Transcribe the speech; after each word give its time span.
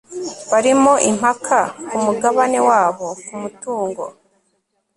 barimo 0.51 0.93
impaka 1.09 1.59
ku 1.87 1.95
mugabane 2.05 2.59
wabo 2.69 3.07
ku 3.25 3.33
mutungo 3.41 4.03